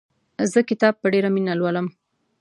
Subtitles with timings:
[0.51, 1.87] زه کتاب په ډېره مینه لولم.